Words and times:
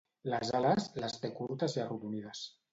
Les 0.33 0.49
ales, 0.59 0.87
les 1.05 1.21
té 1.27 1.33
curtes 1.43 1.79
i 1.79 1.85
arrodonides. 1.87 2.45